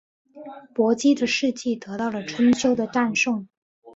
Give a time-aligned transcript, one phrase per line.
[0.73, 3.47] 伯姬的事迹得到了春秋的赞颂。